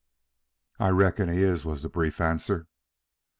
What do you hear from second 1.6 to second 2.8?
was the brief answer.